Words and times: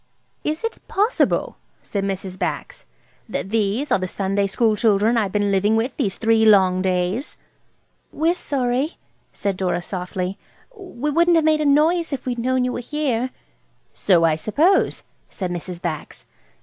"Is 0.43 0.63
it 0.63 0.79
possible," 0.87 1.57
said 1.83 2.03
Mrs. 2.03 2.35
Bax, 2.39 2.87
"that 3.29 3.51
these 3.51 3.91
are 3.91 3.99
the 3.99 4.07
Sunday 4.07 4.47
school 4.47 4.75
children 4.75 5.15
I've 5.15 5.31
been 5.31 5.51
living 5.51 5.75
with 5.75 5.95
these 5.95 6.17
three 6.17 6.43
long 6.43 6.81
days?" 6.81 7.37
"We're 8.11 8.33
sorry," 8.33 8.97
said 9.31 9.57
Dora, 9.57 9.83
softly; 9.83 10.39
"we 10.75 11.11
wouldn't 11.11 11.35
have 11.35 11.45
made 11.45 11.61
a 11.61 11.65
noise 11.65 12.11
if 12.11 12.25
we'd 12.25 12.39
known 12.39 12.65
you 12.65 12.73
were 12.73 12.79
here." 12.79 13.29
"So 13.93 14.23
I 14.23 14.37
suppose," 14.37 15.03
said 15.29 15.51
Mrs. 15.51 15.79
Bax. 15.79 16.25